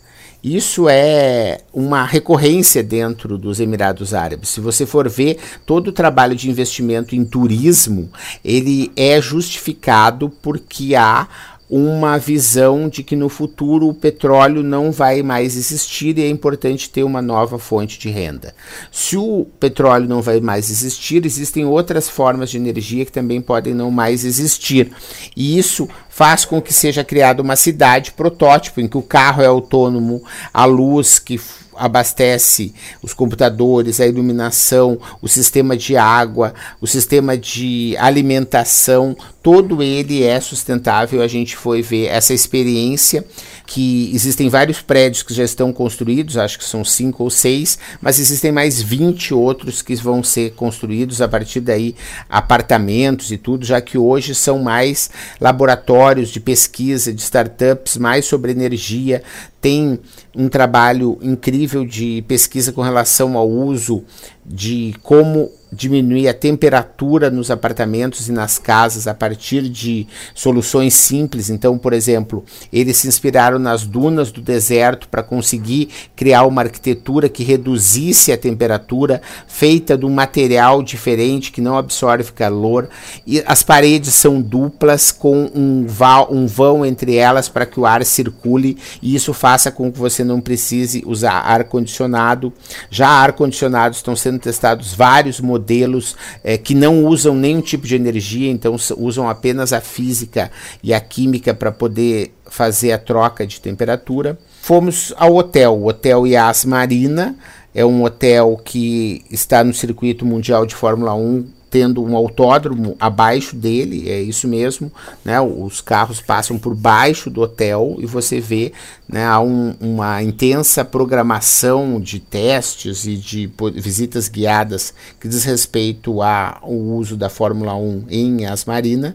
Isso 0.43 0.89
é 0.89 1.61
uma 1.73 2.03
recorrência 2.05 2.83
dentro 2.83 3.37
dos 3.37 3.61
Emirados 3.61 4.15
Árabes. 4.15 4.49
Se 4.49 4.61
você 4.61 4.87
for 4.87 5.07
ver 5.07 5.39
todo 5.67 5.89
o 5.89 5.93
trabalho 5.93 6.35
de 6.35 6.49
investimento 6.49 7.15
em 7.15 7.25
turismo, 7.27 8.11
ele 8.43 8.91
é 8.97 9.21
justificado 9.21 10.31
porque 10.41 10.95
há 10.95 11.29
uma 11.71 12.19
visão 12.19 12.89
de 12.89 13.05
que 13.05 13.15
no 13.15 13.29
futuro 13.29 13.89
o 13.89 13.95
petróleo 13.95 14.61
não 14.61 14.91
vai 14.91 15.23
mais 15.23 15.57
existir 15.57 16.19
e 16.19 16.25
é 16.25 16.29
importante 16.29 16.91
ter 16.91 17.05
uma 17.05 17.23
nova 17.23 17.61
fonte 17.61 17.97
de 17.97 18.11
renda. 18.11 18.53
Se 18.91 19.17
o 19.17 19.47
petróleo 19.61 20.09
não 20.09 20.21
vai 20.21 20.41
mais 20.41 20.69
existir, 20.69 21.25
existem 21.25 21.65
outras 21.65 22.09
formas 22.09 22.51
de 22.51 22.57
energia 22.57 23.05
que 23.05 23.13
também 23.13 23.41
podem 23.41 23.73
não 23.73 23.89
mais 23.89 24.25
existir. 24.25 24.91
E 25.37 25.57
isso 25.57 25.89
faz 26.09 26.45
com 26.45 26.61
que 26.61 26.75
seja 26.75 27.05
criada 27.05 27.41
uma 27.41 27.55
cidade 27.55 28.11
protótipo 28.13 28.81
em 28.81 28.89
que 28.89 28.99
o 28.99 29.03
carro 29.03 29.41
é 29.41 29.47
autônomo, 29.47 30.25
a 30.53 30.65
luz 30.65 31.21
que 31.21 31.41
abastece 31.81 32.75
os 33.03 33.15
computadores, 33.15 34.01
a 34.01 34.07
iluminação, 34.07 34.99
o 35.23 35.29
sistema 35.29 35.75
de 35.77 35.97
água, 35.97 36.53
o 36.81 36.87
sistema 36.87 37.39
de 37.39 37.97
alimentação, 37.99 39.17
todo 39.43 39.83
ele 39.83 40.23
é 40.23 40.39
sustentável. 40.41 41.23
A 41.23 41.27
gente 41.27 41.57
foi 41.57 41.81
ver 41.81 42.07
essa 42.07 42.35
experiência 42.35 43.25
que 43.67 44.11
existem 44.13 44.49
vários 44.49 44.83
prédios 44.83 45.23
que 45.23 45.33
já 45.33 45.45
estão 45.45 45.73
construídos, 45.73 46.37
acho 46.37 46.59
que 46.59 46.65
são 46.65 46.85
cinco 46.85 47.23
ou 47.23 47.31
seis, 47.31 47.79
mas 48.01 48.19
existem 48.19 48.51
mais 48.51 48.83
20 48.83 49.33
outros 49.33 49.81
que 49.81 49.95
vão 49.95 50.23
ser 50.23 50.55
construídos 50.55 51.23
a 51.23 51.29
partir 51.29 51.61
daí, 51.61 51.95
apartamentos 52.29 53.31
e 53.31 53.39
tudo, 53.39 53.65
já 53.65 53.81
que 53.81 53.97
hoje 53.97 54.35
são 54.35 54.59
mais 54.59 55.09
laboratórios 55.41 56.31
de 56.31 56.41
pesquisa, 56.41 57.13
de 57.13 57.23
startups, 57.23 57.97
mais 57.97 58.27
sobre 58.27 58.51
energia, 58.51 59.23
tem 59.61 59.99
um 60.35 60.49
trabalho 60.49 61.19
incrível 61.21 61.85
de 61.85 62.23
pesquisa 62.27 62.73
com 62.73 62.81
relação 62.81 63.37
ao 63.37 63.49
uso 63.49 64.05
de 64.45 64.95
como 65.03 65.51
diminuir 65.73 66.29
a 66.29 66.35
temperatura 66.35 67.31
nos 67.31 67.51
apartamentos 67.51 68.29
e 68.29 68.33
nas 68.33 68.59
casas 68.59 69.07
a 69.07 69.15
partir 69.15 69.69
de 69.69 70.07
soluções 70.35 70.95
simples. 70.95 71.49
Então, 71.49 71.79
por 71.79 71.93
exemplo, 71.93 72.45
eles 72.73 72.97
se 72.97 73.09
inspiraram 73.09 73.59
nas 73.59 73.85
dunas 73.85 74.33
do 74.33 74.41
deserto 74.41 75.09
para 75.09 75.23
conseguir 75.23 75.89
criar 76.17 76.45
uma 76.45 76.63
arquitetura 76.63 77.29
que 77.29 77.45
reduzisse 77.45 78.33
a 78.33 78.39
temperatura, 78.39 79.23
feita 79.47 79.97
de 79.97 80.05
um 80.05 80.11
material 80.11 80.83
diferente 80.83 81.53
que 81.53 81.61
não 81.61 81.77
absorve 81.77 82.33
calor. 82.33 82.89
E 83.27 83.43
as 83.47 83.63
paredes 83.63 84.15
são 84.15 84.41
duplas 84.41 85.13
com 85.13 85.51
um, 85.55 85.87
um 86.31 86.47
vão 86.47 86.85
entre 86.85 87.15
elas 87.15 87.49
para 87.49 87.67
que 87.67 87.79
o 87.79 87.87
ar 87.87 88.05
circule 88.05 88.77
e 89.01 89.15
isso 89.15 89.33
faça 89.33 89.71
com 89.71 89.93
que 89.93 89.99
você 89.99 90.25
não 90.25 90.41
precise 90.41 91.03
usar 91.07 91.41
ar 91.41 91.65
condicionado. 91.65 92.53
Já 92.91 93.09
ar 93.09 93.33
condicionado 93.33 93.95
estão 93.95 94.17
sendo 94.17 94.39
testados 94.39 94.95
vários 94.95 95.41
modelos 95.41 95.60
modelos 95.61 96.17
é, 96.43 96.57
que 96.57 96.75
não 96.75 97.05
usam 97.05 97.35
nenhum 97.35 97.61
tipo 97.61 97.87
de 97.87 97.95
energia, 97.95 98.51
então 98.51 98.75
usam 98.97 99.29
apenas 99.29 99.73
a 99.73 99.81
física 99.81 100.51
e 100.83 100.95
a 100.95 101.01
química 101.01 101.53
para 101.53 101.71
poder 101.71 102.33
fazer 102.47 102.93
a 102.93 102.99
troca 102.99 103.47
de 103.47 103.61
temperatura. 103.61 104.39
Fomos 104.63 105.13
ao 105.17 105.37
hotel, 105.37 105.75
o 105.75 105.87
Hotel 105.87 106.27
Yas 106.27 106.65
Marina, 106.65 107.37
é 107.75 107.85
um 107.85 108.03
hotel 108.03 108.61
que 108.65 109.23
está 109.31 109.63
no 109.63 109.73
circuito 109.73 110.27
mundial 110.27 110.67
de 110.67 110.75
Fórmula 110.75 111.15
1 111.15 111.60
tendo 111.71 112.03
um 112.03 112.17
autódromo 112.17 112.97
abaixo 112.99 113.55
dele, 113.55 114.11
é 114.11 114.21
isso 114.21 114.49
mesmo, 114.49 114.91
né? 115.25 115.41
Os 115.41 115.81
carros 115.81 116.21
passam 116.21 116.59
por 116.59 116.75
baixo 116.75 117.31
do 117.31 117.41
hotel 117.41 117.97
e 117.99 118.07
você 118.07 118.41
vê, 118.41 118.73
né, 119.09 119.25
há 119.25 119.41
um, 119.41 119.75
uma 119.81 120.23
intensa 120.23 120.85
programação 120.85 122.01
de 122.01 122.19
testes 122.19 123.07
e 123.07 123.17
de 123.17 123.51
visitas 123.77 124.29
guiadas 124.29 124.93
que 125.21 125.29
diz 125.29 125.45
respeito 125.45 126.21
ao 126.23 126.73
uso 126.73 127.17
da 127.17 127.29
Fórmula 127.29 127.75
1 127.77 128.07
em 128.11 128.47
Asmarina 128.47 129.15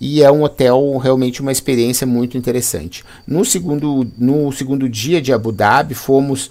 e 0.00 0.22
é 0.22 0.30
um 0.30 0.42
hotel 0.42 0.98
realmente 0.98 1.40
uma 1.40 1.52
experiência 1.52 2.06
muito 2.06 2.36
interessante. 2.36 3.04
No 3.26 3.44
segundo, 3.44 4.06
no 4.18 4.50
segundo 4.50 4.88
dia 4.88 5.22
de 5.22 5.32
Abu 5.32 5.52
Dhabi, 5.52 5.94
fomos 5.94 6.50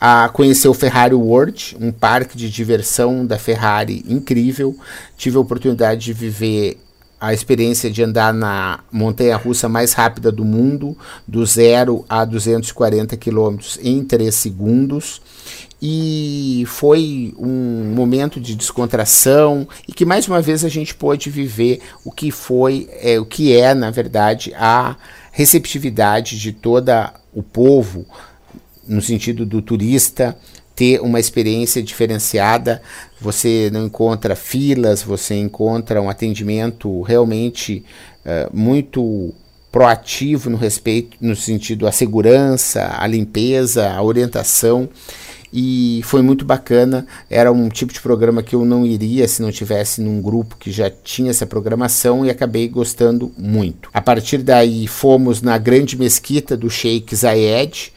a 0.00 0.28
conhecer 0.28 0.68
o 0.68 0.74
Ferrari 0.74 1.14
World, 1.14 1.76
um 1.80 1.90
parque 1.90 2.36
de 2.36 2.50
diversão 2.50 3.24
da 3.24 3.38
Ferrari 3.38 4.04
incrível. 4.06 4.76
Tive 5.16 5.36
a 5.36 5.40
oportunidade 5.40 6.04
de 6.04 6.12
viver 6.12 6.78
a 7.18 7.32
experiência 7.32 7.90
de 7.90 8.02
andar 8.02 8.32
na 8.32 8.80
montanha 8.92 9.36
russa 9.36 9.68
mais 9.68 9.94
rápida 9.94 10.30
do 10.30 10.44
mundo, 10.44 10.96
do 11.26 11.44
zero 11.46 12.04
a 12.08 12.24
240 12.24 13.16
km 13.16 13.56
em 13.82 14.04
3 14.04 14.34
segundos. 14.34 15.22
E 15.80 16.64
foi 16.66 17.34
um 17.38 17.92
momento 17.94 18.40
de 18.40 18.54
descontração 18.54 19.66
e 19.86 19.92
que 19.92 20.04
mais 20.04 20.26
uma 20.26 20.40
vez 20.40 20.64
a 20.64 20.68
gente 20.68 20.94
pôde 20.94 21.30
viver 21.30 21.80
o 22.04 22.10
que 22.10 22.30
foi, 22.30 22.88
é, 23.00 23.18
o 23.18 23.26
que 23.26 23.54
é, 23.54 23.74
na 23.74 23.90
verdade, 23.90 24.54
a 24.54 24.96
receptividade 25.32 26.38
de 26.38 26.52
toda 26.52 27.12
o 27.32 27.42
povo 27.42 28.06
no 28.88 29.02
sentido 29.02 29.44
do 29.44 29.60
turista 29.60 30.36
ter 30.76 31.00
uma 31.00 31.18
experiência 31.18 31.82
diferenciada. 31.82 32.82
Você 33.20 33.70
não 33.72 33.86
encontra 33.86 34.36
filas, 34.36 35.02
você 35.02 35.34
encontra 35.34 36.02
um 36.02 36.10
atendimento 36.10 37.00
realmente 37.00 37.82
uh, 38.24 38.54
muito 38.54 39.34
proativo 39.72 40.50
no 40.50 40.56
respeito, 40.56 41.16
no 41.20 41.34
sentido 41.34 41.86
a 41.86 41.92
segurança, 41.92 42.94
a 42.98 43.06
limpeza, 43.06 43.90
a 43.90 44.02
orientação. 44.02 44.88
E 45.52 46.00
foi 46.04 46.20
muito 46.20 46.44
bacana. 46.44 47.06
Era 47.30 47.50
um 47.50 47.68
tipo 47.70 47.92
de 47.92 48.00
programa 48.00 48.42
que 48.42 48.54
eu 48.54 48.64
não 48.64 48.84
iria 48.84 49.26
se 49.26 49.40
não 49.40 49.50
tivesse 49.50 50.02
num 50.02 50.20
grupo 50.20 50.56
que 50.58 50.70
já 50.70 50.90
tinha 50.90 51.30
essa 51.30 51.46
programação 51.46 52.26
e 52.26 52.30
acabei 52.30 52.68
gostando 52.68 53.32
muito. 53.38 53.88
A 53.94 54.02
partir 54.02 54.38
daí 54.38 54.86
fomos 54.86 55.40
na 55.40 55.56
grande 55.56 55.96
mesquita 55.96 56.56
do 56.56 56.68
Sheikh 56.68 57.14
Zayed, 57.14 57.92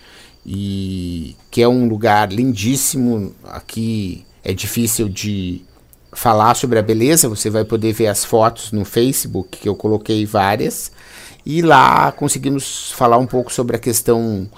e 0.46 1.36
que 1.51 1.62
é 1.62 1.67
um 1.67 1.88
lugar 1.88 2.31
lindíssimo. 2.31 3.34
Aqui 3.43 4.25
é 4.43 4.53
difícil 4.53 5.10
de 5.10 5.62
falar 6.12 6.55
sobre 6.55 6.79
a 6.79 6.81
beleza, 6.81 7.29
você 7.29 7.50
vai 7.50 7.63
poder 7.63 7.93
ver 7.93 8.08
as 8.08 8.25
fotos 8.25 8.72
no 8.72 8.84
Facebook, 8.84 9.60
que 9.60 9.69
eu 9.69 9.75
coloquei 9.75 10.25
várias, 10.25 10.91
e 11.46 11.62
lá 11.62 12.12
conseguimos 12.12 12.91
falar 12.91 13.17
um 13.17 13.27
pouco 13.27 13.53
sobre 13.53 13.75
a 13.75 13.79
questão 13.79 14.50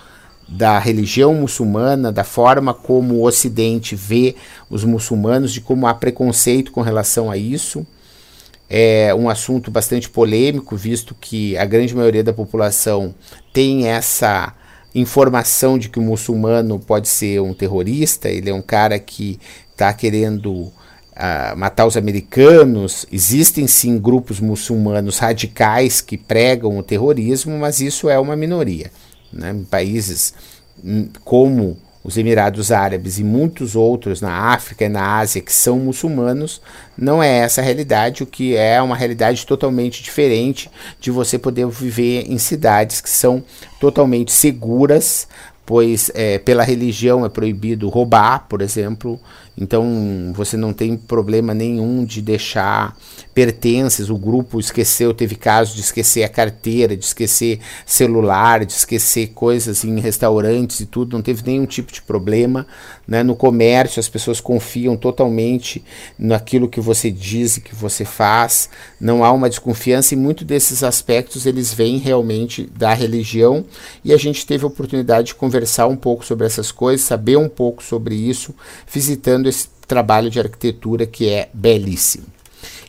da 0.48 0.80
religião 0.80 1.34
muçulmana, 1.34 2.12
da 2.12 2.24
forma 2.24 2.74
como 2.74 3.16
o 3.16 3.26
Ocidente 3.26 3.96
vê 3.96 4.36
os 4.70 4.84
muçulmanos, 4.84 5.54
de 5.54 5.62
como 5.62 5.88
há 5.88 5.94
preconceito 5.94 6.72
com 6.72 6.82
relação 6.82 7.32
a 7.32 7.38
isso. 7.38 7.86
É 8.70 9.14
um 9.14 9.30
assunto 9.30 9.70
bastante 9.70 10.10
polêmico, 10.10 10.76
visto 10.76 11.16
que 11.20 11.58
a 11.58 11.66
grande 11.66 11.96
maioria 11.96 12.24
da 12.24 12.34
população 12.34 13.14
tem 13.54 13.88
essa 13.88 14.54
informação 14.94 15.78
de 15.78 15.90
que 15.90 16.00
o 16.00 16.02
muçulmano 16.02 16.80
pode 16.80 17.08
ser 17.08 17.42
um 17.42 17.54
terrorista, 17.54 18.30
ele 18.30 18.50
é 18.50 18.54
um 18.54 18.62
cara 18.62 19.00
que 19.00 19.40
está 19.72 19.94
querendo 19.94 20.52
uh, 20.52 21.58
matar 21.58 21.86
os 21.86 21.98
americanos. 21.98 23.06
Existem 23.12 23.68
sim 23.68 23.98
grupos 23.98 24.40
muçulmanos 24.40 25.18
radicais 25.18 26.02
que 26.02 26.18
pregam 26.18 26.78
o 26.78 26.84
terrorismo, 26.84 27.58
mas 27.58 27.80
isso 27.80 28.10
é 28.10 28.20
uma 28.20 28.36
minoria. 28.36 28.92
Né? 29.32 29.52
Em 29.52 29.64
países 29.64 30.34
hum, 30.84 31.08
como 31.24 31.78
os 32.04 32.18
Emirados 32.18 32.72
Árabes 32.72 33.20
e 33.20 33.24
muitos 33.24 33.76
outros 33.76 34.22
na 34.22 34.32
África 34.54 34.86
e 34.86 34.90
na 34.90 35.18
Ásia 35.20 35.42
que 35.42 35.54
são 35.54 35.78
muçulmanos, 35.80 36.62
não 36.98 37.22
é 37.22 37.40
essa 37.40 37.62
a 37.62 37.64
realidade, 37.64 38.24
o 38.24 38.26
que 38.28 38.56
é 38.56 38.82
uma 38.82 38.96
realidade 38.96 39.46
totalmente 39.46 40.02
diferente 40.02 40.70
de 41.00 41.12
você 41.12 41.38
poder 41.38 41.68
viver 41.68 42.26
em 42.28 42.38
cidades 42.38 43.02
que 43.02 43.10
são 43.10 43.44
totalmente 43.80 44.32
seguras, 44.32 45.28
pois 45.72 46.12
é, 46.14 46.38
pela 46.38 46.64
religião 46.64 47.26
é 47.26 47.30
proibido 47.30 47.88
roubar, 47.88 48.46
por 48.50 48.62
exemplo, 48.62 49.18
então 49.58 50.34
você 50.36 50.58
não 50.58 50.74
tem 50.74 50.98
problema 50.98 51.54
nenhum 51.54 52.04
de 52.04 52.22
deixar 52.22 52.94
pertences, 53.34 54.10
o 54.10 54.18
grupo 54.18 54.60
esqueceu, 54.60 55.14
teve 55.14 55.36
casos 55.36 55.74
de 55.74 55.80
esquecer 55.80 56.24
a 56.26 56.28
carteira, 56.28 56.98
de 56.98 57.06
esquecer 57.06 57.62
celular, 57.86 58.66
de 58.66 58.74
esquecer 58.74 59.28
coisas 59.28 59.86
em 59.86 59.98
restaurantes 59.98 60.82
e 60.82 60.86
tudo, 60.86 61.16
não 61.16 61.22
teve 61.22 61.42
nenhum 61.46 61.66
tipo 61.66 61.94
de 61.94 62.02
problema. 62.02 62.68
Né? 63.12 63.24
No 63.24 63.36
comércio, 63.36 64.00
as 64.00 64.08
pessoas 64.08 64.40
confiam 64.40 64.96
totalmente 64.96 65.84
naquilo 66.18 66.70
que 66.70 66.80
você 66.80 67.12
diz 67.12 67.58
e 67.58 67.62
que 67.62 67.76
você 67.76 68.06
faz, 68.06 68.70
não 69.02 69.22
há 69.22 69.34
uma 69.34 69.50
desconfiança 69.50 70.14
e 70.14 70.18
muito 70.18 70.46
desses 70.46 70.82
aspectos 70.82 71.46
eles 71.46 71.74
vêm 71.74 71.98
realmente 71.98 72.70
da 72.74 72.94
religião 72.94 73.66
e 74.02 74.14
a 74.14 74.18
gente 74.18 74.46
teve 74.46 74.64
a 74.64 74.68
oportunidade 74.68 75.28
de 75.28 75.36
conversar 75.36 75.88
um 75.88 75.98
pouco 75.98 76.26
sobre 76.26 76.48
essas 76.48 76.72
coisas, 76.72 77.06
saber 77.06 77.36
um 77.36 77.50
pouco 77.50 77.84
sobre 77.84 78.16
isso, 78.16 78.56
visitando 78.90 79.50
esse 79.50 79.68
trabalho 79.86 80.30
de 80.30 80.40
arquitetura 80.40 81.06
que 81.06 81.28
é 81.28 81.50
belíssimo. 81.54 82.28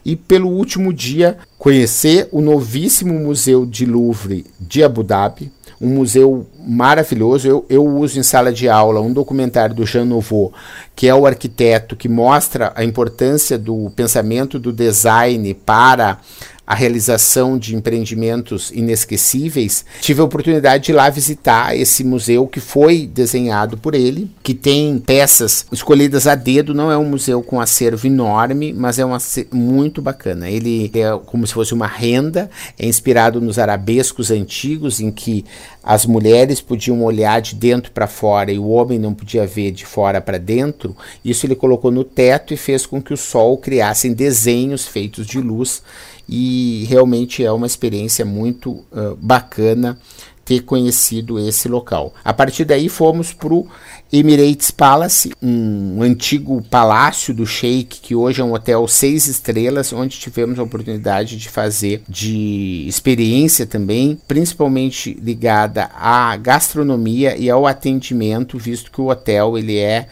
E 0.04 0.14
pelo 0.14 0.50
último 0.50 0.92
dia, 0.92 1.36
conhecer 1.58 2.28
o 2.30 2.40
novíssimo 2.40 3.18
Museu 3.18 3.66
de 3.66 3.84
Louvre 3.84 4.46
de 4.60 4.84
Abu 4.84 5.02
Dhabi, 5.02 5.50
um 5.82 5.88
museu 5.88 6.46
maravilhoso. 6.64 7.48
Eu, 7.48 7.66
eu 7.68 7.84
uso 7.84 8.18
em 8.18 8.22
sala 8.22 8.52
de 8.52 8.68
aula 8.68 9.00
um 9.00 9.12
documentário 9.12 9.74
do 9.74 9.84
Jean 9.84 10.04
Nouveau, 10.04 10.52
que 10.94 11.08
é 11.08 11.14
o 11.14 11.26
arquiteto 11.26 11.96
que 11.96 12.08
mostra 12.08 12.72
a 12.76 12.84
importância 12.84 13.58
do 13.58 13.90
pensamento 13.96 14.60
do 14.60 14.72
design 14.72 15.52
para 15.54 16.18
a 16.66 16.74
realização 16.74 17.58
de 17.58 17.74
empreendimentos 17.74 18.70
inesquecíveis, 18.70 19.84
tive 20.00 20.20
a 20.20 20.24
oportunidade 20.24 20.84
de 20.84 20.92
ir 20.92 20.94
lá 20.94 21.10
visitar 21.10 21.76
esse 21.76 22.04
museu 22.04 22.46
que 22.46 22.60
foi 22.60 23.06
desenhado 23.06 23.76
por 23.76 23.94
ele, 23.94 24.30
que 24.42 24.54
tem 24.54 24.98
peças 24.98 25.66
escolhidas 25.72 26.26
a 26.26 26.34
dedo, 26.36 26.72
não 26.72 26.90
é 26.90 26.96
um 26.96 27.04
museu 27.04 27.42
com 27.42 27.60
acervo 27.60 28.06
enorme, 28.06 28.72
mas 28.72 28.98
é 28.98 29.04
um 29.04 29.12
acervo 29.12 29.56
muito 29.56 30.00
bacana. 30.00 30.48
Ele 30.48 30.90
é 30.94 31.18
como 31.26 31.46
se 31.46 31.52
fosse 31.52 31.74
uma 31.74 31.86
renda, 31.86 32.48
é 32.78 32.86
inspirado 32.86 33.40
nos 33.40 33.58
arabescos 33.58 34.30
antigos 34.30 35.00
em 35.00 35.10
que 35.10 35.44
as 35.82 36.06
mulheres 36.06 36.60
podiam 36.60 37.02
olhar 37.02 37.40
de 37.40 37.56
dentro 37.56 37.90
para 37.90 38.06
fora 38.06 38.52
e 38.52 38.58
o 38.58 38.68
homem 38.68 39.00
não 39.00 39.12
podia 39.12 39.44
ver 39.46 39.72
de 39.72 39.84
fora 39.84 40.20
para 40.20 40.38
dentro. 40.38 40.96
Isso 41.24 41.44
ele 41.44 41.56
colocou 41.56 41.90
no 41.90 42.04
teto 42.04 42.54
e 42.54 42.56
fez 42.56 42.86
com 42.86 43.02
que 43.02 43.12
o 43.12 43.16
sol 43.16 43.58
criasse 43.58 44.08
desenhos 44.14 44.86
feitos 44.86 45.26
de 45.26 45.40
luz 45.40 45.82
e 46.28 46.86
realmente 46.88 47.44
é 47.44 47.50
uma 47.52 47.66
experiência 47.66 48.24
muito 48.24 48.70
uh, 48.70 49.16
bacana 49.20 49.98
ter 50.44 50.60
conhecido 50.62 51.38
esse 51.38 51.68
local. 51.68 52.12
A 52.24 52.32
partir 52.32 52.64
daí 52.64 52.88
fomos 52.88 53.32
para 53.32 53.54
o 53.54 53.66
Emirates 54.12 54.70
Palace, 54.70 55.32
um 55.42 56.02
antigo 56.02 56.60
palácio 56.68 57.32
do 57.32 57.46
Sheik, 57.46 58.00
que 58.00 58.14
hoje 58.14 58.40
é 58.40 58.44
um 58.44 58.52
hotel 58.52 58.86
seis 58.88 59.26
estrelas, 59.26 59.92
onde 59.92 60.18
tivemos 60.18 60.58
a 60.58 60.62
oportunidade 60.62 61.36
de 61.36 61.48
fazer 61.48 62.02
de 62.08 62.84
experiência 62.86 63.66
também, 63.66 64.18
principalmente 64.26 65.14
ligada 65.22 65.90
à 65.94 66.36
gastronomia 66.36 67.36
e 67.36 67.48
ao 67.48 67.66
atendimento, 67.66 68.58
visto 68.58 68.90
que 68.90 69.00
o 69.00 69.08
hotel 69.08 69.56
ele 69.56 69.78
é 69.78 70.08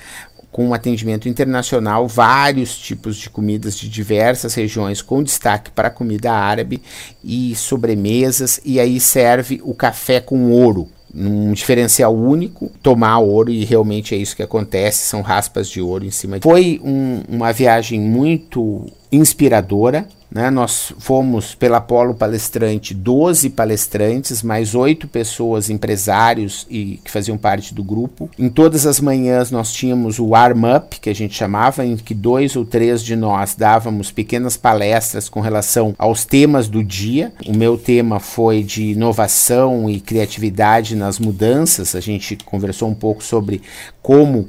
com 0.51 0.67
um 0.67 0.75
atendimento 0.75 1.29
internacional, 1.29 2.09
vários 2.09 2.77
tipos 2.77 3.17
de 3.17 3.31
comidas 3.31 3.77
de 3.77 3.89
diversas 3.89 4.55
regiões, 4.55 5.01
com 5.01 5.23
destaque 5.23 5.71
para 5.71 5.91
comida 5.91 6.33
árabe 6.33 6.83
e 7.23 7.55
sobremesas, 7.55 8.61
e 8.65 8.81
aí 8.81 8.99
serve 8.99 9.61
o 9.65 9.75
café 9.75 10.21
com 10.21 10.51
ouro. 10.51 10.89
Um 11.13 11.53
diferencial 11.53 12.15
único, 12.15 12.71
tomar 12.83 13.19
ouro, 13.19 13.51
e 13.51 13.65
realmente 13.65 14.15
é 14.15 14.19
isso 14.19 14.37
que 14.37 14.43
acontece, 14.43 14.99
são 15.07 15.23
raspas 15.23 15.69
de 15.69 15.81
ouro 15.81 16.05
em 16.05 16.11
cima. 16.11 16.39
Foi 16.41 16.81
um, 16.85 17.23
uma 17.29 17.53
viagem 17.53 18.01
muito 18.01 18.87
inspiradora, 19.11 20.07
né? 20.31 20.51
Nós 20.51 20.93
fomos 20.99 21.55
pela 21.55 21.81
Polo 21.81 22.15
Palestrante 22.15 22.95
12 22.95 23.51
palestrantes, 23.51 24.43
mais 24.43 24.75
oito 24.75 25.09
pessoas, 25.09 25.69
empresários 25.69 26.67
e 26.71 27.01
que 27.05 27.11
faziam 27.11 27.37
parte 27.37 27.75
do 27.75 27.83
grupo. 27.83 28.31
Em 28.39 28.49
todas 28.49 28.87
as 28.87 29.01
manhãs 29.01 29.51
nós 29.51 29.73
tínhamos 29.73 30.19
o 30.19 30.29
warm-up, 30.29 31.01
que 31.01 31.11
a 31.11 31.15
gente 31.15 31.35
chamava, 31.35 31.85
em 31.85 31.97
que 31.97 32.15
dois 32.15 32.55
ou 32.55 32.65
três 32.65 33.03
de 33.03 33.17
nós 33.17 33.55
dávamos 33.55 34.11
pequenas 34.13 34.57
palestras 34.57 35.29
com 35.29 35.41
relação 35.41 35.95
aos 35.99 36.25
temas 36.25 36.69
do 36.69 36.85
dia. 36.85 37.33
O 37.47 37.57
meu 37.57 37.77
tema 37.77 38.21
foi 38.21 38.63
de 38.63 38.91
inovação 38.91 39.91
e 39.91 40.01
criatividade 40.01 40.95
nas 40.95 41.19
mudanças. 41.19 41.95
A 41.95 42.01
gente 42.01 42.37
conversou 42.45 42.89
um 42.89 42.95
pouco 42.95 43.25
sobre 43.25 43.63
como 44.03 44.49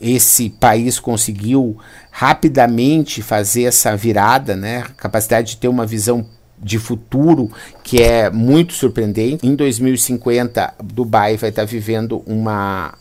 esse 0.00 0.50
país 0.50 0.98
conseguiu 0.98 1.78
rapidamente 2.10 3.22
fazer 3.22 3.64
essa 3.64 3.96
virada, 3.96 4.54
né? 4.56 4.84
Capacidade 4.96 5.50
de 5.50 5.56
ter 5.56 5.68
uma 5.68 5.86
visão 5.86 6.26
de 6.58 6.78
futuro 6.78 7.50
que 7.82 8.02
é 8.02 8.30
muito 8.30 8.72
surpreendente. 8.74 9.46
Em 9.46 9.54
2050, 9.54 10.74
Dubai 10.82 11.36
vai 11.36 11.50
estar 11.50 11.64
vivendo 11.64 12.22
uma 12.26 12.94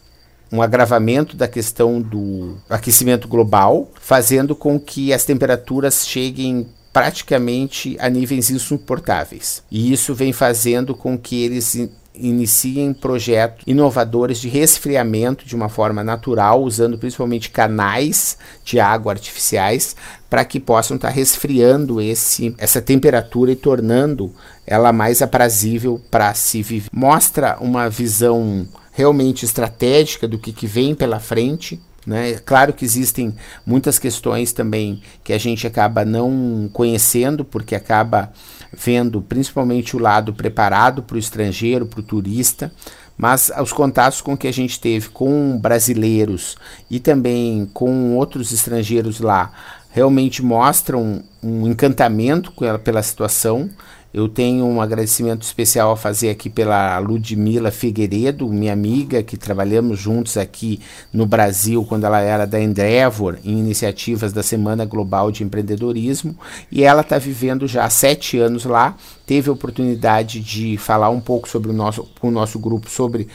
um 0.52 0.64
agravamento 0.64 1.38
da 1.38 1.48
questão 1.48 2.02
do 2.02 2.58
aquecimento 2.68 3.28
global, 3.28 3.92
fazendo 4.02 4.56
com 4.56 4.80
que 4.80 5.14
as 5.14 5.24
temperaturas 5.24 6.08
cheguem 6.08 6.66
praticamente 6.92 7.96
a 8.00 8.10
níveis 8.10 8.50
insuportáveis. 8.50 9.62
E 9.70 9.94
isso 9.94 10.16
vem 10.16 10.34
fazendo 10.34 10.96
com 10.96 11.16
que 11.18 11.44
eles 11.44 11.88
iniciem 12.20 12.94
projetos 12.94 13.64
inovadores 13.66 14.40
de 14.40 14.50
resfriamento 14.50 15.46
de 15.46 15.56
uma 15.56 15.70
forma 15.70 16.04
natural, 16.04 16.62
usando 16.62 16.98
principalmente 16.98 17.50
canais 17.50 18.38
de 18.64 18.80
água 18.80 19.12
artificiais 19.12 19.96
para 20.30 20.46
que 20.46 20.60
possam 20.60 20.96
estar 20.96 21.08
tá 21.08 21.14
resfriando 21.14 22.00
esse, 22.00 22.54
essa 22.58 22.82
temperatura 22.82 23.52
e 23.52 23.56
tornando 23.56 24.34
ela 24.66 24.94
mais 24.94 25.22
aprazível 25.22 26.00
para 26.12 26.34
se 26.34 26.62
viver. 26.62 26.90
Mostra 26.94 27.58
uma 27.60 27.90
visão 27.90 28.68
realmente 28.92 29.46
estratégica 29.46 30.28
do 30.28 30.38
que, 30.38 30.52
que 30.52 30.68
vem 30.68 30.94
pela 30.94 31.20
frente. 31.20 31.82
Né? 32.06 32.34
Claro 32.46 32.74
que 32.74 32.86
existem 32.86 33.36
muitas 33.66 33.98
questões 33.98 34.52
também 34.52 35.02
que 35.24 35.34
a 35.34 35.38
gente 35.38 35.66
acaba 35.66 36.06
não 36.06 36.70
conhecendo, 36.74 37.44
porque 37.44 37.76
acaba 37.76 38.32
vendo 38.72 39.22
principalmente 39.22 39.96
o 39.96 40.00
lado 40.00 40.34
preparado 40.34 41.04
para 41.04 41.16
o 41.16 41.20
estrangeiro, 41.20 41.86
para 41.86 42.00
o 42.00 42.04
turista, 42.04 42.72
mas 43.18 43.52
os 43.62 43.74
contatos 43.74 44.22
com 44.22 44.38
que 44.38 44.48
a 44.48 44.54
gente 44.54 44.80
teve 44.80 45.10
com 45.10 45.58
brasileiros 45.58 46.56
e 46.90 47.00
também 47.00 47.70
com 47.74 48.16
outros 48.16 48.52
estrangeiros 48.54 49.20
lá 49.20 49.52
realmente 49.92 50.42
mostram 50.44 51.24
um 51.44 51.68
encantamento 51.68 52.54
pela 52.84 53.04
situação. 53.04 53.70
Eu 54.12 54.28
tenho 54.28 54.66
um 54.66 54.82
agradecimento 54.82 55.44
especial 55.44 55.92
a 55.92 55.96
fazer 55.96 56.32
aqui 56.32 56.50
pela 56.50 56.98
Ludmila 56.98 57.70
Figueiredo, 57.70 58.48
minha 58.48 58.74
amiga, 58.74 59.22
que 59.22 59.38
trabalhamos 59.38 60.00
juntos 60.00 60.36
aqui 60.36 60.80
no 61.14 61.28
Brasil 61.28 61.86
quando 61.86 62.06
ela 62.06 62.20
era 62.20 62.48
da 62.48 62.60
Endeavor, 62.60 63.38
em 63.46 63.60
iniciativas 63.60 64.34
da 64.34 64.42
Semana 64.42 64.84
Global 64.84 65.32
de 65.32 65.44
Empreendedorismo, 65.44 66.36
e 66.72 66.84
ela 66.84 67.02
está 67.02 67.20
vivendo 67.20 67.68
já 67.68 67.86
há 67.86 67.90
sete 67.92 68.40
anos 68.40 68.66
lá. 68.66 68.98
Teve 69.28 69.52
a 69.52 69.54
oportunidade 69.54 70.40
de 70.40 70.76
falar 70.76 71.12
um 71.12 71.22
pouco 71.22 71.48
sobre 71.48 71.70
o 71.70 71.74
nosso, 71.74 72.10
com 72.20 72.30
o 72.30 72.32
nosso 72.32 72.58
grupo 72.58 72.90
sobre 72.90 73.28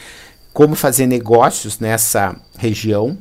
como 0.53 0.75
fazer 0.75 1.05
negócios 1.05 1.79
nessa 1.79 2.35
região, 2.57 3.17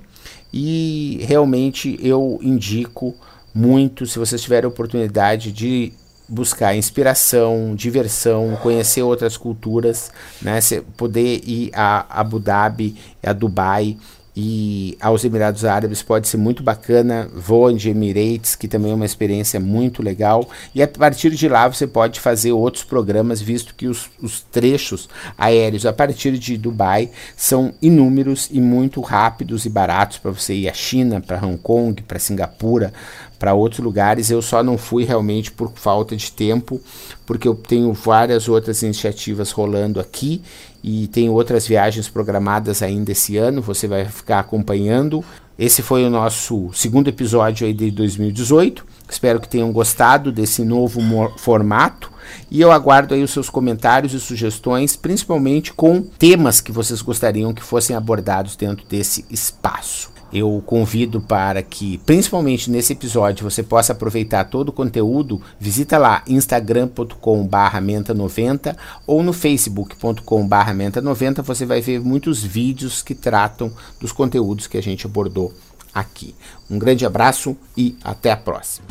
e 0.52 1.20
realmente 1.22 1.98
eu 2.02 2.40
indico 2.42 3.14
muito, 3.54 4.06
se 4.06 4.18
vocês 4.18 4.42
tiverem 4.42 4.66
a 4.66 4.72
oportunidade 4.72 5.52
de 5.52 5.92
buscar 6.28 6.74
inspiração, 6.74 7.74
diversão, 7.74 8.58
conhecer 8.62 9.02
outras 9.02 9.36
culturas, 9.36 10.10
né? 10.40 10.58
poder 10.96 11.42
ir 11.44 11.70
a 11.74 12.20
Abu 12.20 12.38
Dhabi, 12.38 12.96
a 13.22 13.32
Dubai 13.32 13.96
e 14.36 14.96
aos 15.00 15.24
Emirados 15.24 15.64
Árabes 15.64 16.02
pode 16.02 16.26
ser 16.26 16.38
muito 16.38 16.62
bacana. 16.62 17.28
Voa 17.32 17.72
de 17.72 17.90
Emirates, 17.90 18.56
que 18.56 18.66
também 18.66 18.90
é 18.90 18.94
uma 18.94 19.04
experiência 19.04 19.60
muito 19.60 20.02
legal. 20.02 20.48
E 20.74 20.82
a 20.82 20.88
partir 20.88 21.30
de 21.30 21.48
lá 21.48 21.68
você 21.68 21.86
pode 21.86 22.18
fazer 22.18 22.50
outros 22.50 22.82
programas, 22.82 23.40
visto 23.40 23.74
que 23.76 23.86
os, 23.86 24.10
os 24.20 24.40
trechos 24.40 25.08
aéreos 25.38 25.86
a 25.86 25.92
partir 25.92 26.36
de 26.36 26.56
Dubai 26.56 27.10
são 27.36 27.72
inúmeros 27.80 28.48
e 28.50 28.60
muito 28.60 29.00
rápidos 29.00 29.66
e 29.66 29.68
baratos 29.68 30.18
para 30.18 30.32
você 30.32 30.54
ir 30.54 30.68
à 30.68 30.74
China, 30.74 31.20
para 31.20 31.44
Hong 31.44 31.58
Kong, 31.58 32.02
para 32.02 32.18
Singapura, 32.18 32.92
para 33.38 33.54
outros 33.54 33.80
lugares. 33.80 34.30
Eu 34.30 34.42
só 34.42 34.64
não 34.64 34.76
fui 34.76 35.04
realmente 35.04 35.52
por 35.52 35.70
falta 35.76 36.16
de 36.16 36.32
tempo, 36.32 36.80
porque 37.24 37.46
eu 37.46 37.54
tenho 37.54 37.92
várias 37.92 38.48
outras 38.48 38.82
iniciativas 38.82 39.52
rolando 39.52 40.00
aqui 40.00 40.42
e 40.86 41.06
tenho 41.06 41.32
outras 41.32 41.66
viagens 41.66 42.10
programadas 42.10 42.82
ainda 42.82 43.10
esse 43.10 43.38
ano. 43.38 43.62
Você 43.62 43.88
vai 43.88 44.04
ficar 44.04 44.40
acompanhando. 44.40 45.24
Esse 45.58 45.80
foi 45.80 46.04
o 46.04 46.10
nosso 46.10 46.70
segundo 46.74 47.08
episódio 47.08 47.66
aí 47.66 47.72
de 47.72 47.90
2018. 47.90 48.84
Espero 49.08 49.40
que 49.40 49.48
tenham 49.48 49.72
gostado 49.72 50.30
desse 50.30 50.62
novo 50.62 51.00
formato 51.38 52.12
e 52.50 52.60
eu 52.60 52.70
aguardo 52.70 53.14
aí 53.14 53.22
os 53.22 53.30
seus 53.30 53.48
comentários 53.48 54.12
e 54.12 54.20
sugestões, 54.20 54.94
principalmente 54.94 55.72
com 55.72 56.02
temas 56.02 56.60
que 56.60 56.72
vocês 56.72 57.00
gostariam 57.00 57.54
que 57.54 57.62
fossem 57.62 57.96
abordados 57.96 58.54
dentro 58.54 58.84
desse 58.86 59.24
espaço 59.30 60.13
eu 60.34 60.62
convido 60.66 61.20
para 61.20 61.62
que, 61.62 61.98
principalmente 61.98 62.68
nesse 62.68 62.92
episódio, 62.92 63.48
você 63.48 63.62
possa 63.62 63.92
aproveitar 63.92 64.42
todo 64.44 64.70
o 64.70 64.72
conteúdo. 64.72 65.40
Visita 65.60 65.96
lá 65.96 66.24
instagram.com/menta90 66.26 68.76
ou 69.06 69.22
no 69.22 69.32
facebook.com/menta90. 69.32 71.40
Você 71.42 71.64
vai 71.64 71.80
ver 71.80 72.00
muitos 72.00 72.42
vídeos 72.42 73.00
que 73.00 73.14
tratam 73.14 73.70
dos 74.00 74.10
conteúdos 74.10 74.66
que 74.66 74.76
a 74.76 74.82
gente 74.82 75.06
abordou 75.06 75.52
aqui. 75.94 76.34
Um 76.68 76.80
grande 76.80 77.06
abraço 77.06 77.56
e 77.76 77.96
até 78.02 78.32
a 78.32 78.36
próxima. 78.36 78.88